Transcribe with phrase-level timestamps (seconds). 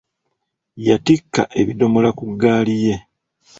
[0.87, 2.95] Yattikka ebiddomola ku ggaali ye.